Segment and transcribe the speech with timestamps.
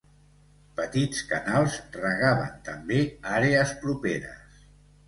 [0.79, 3.01] Petits canals regaven també
[3.39, 4.63] àrees properes.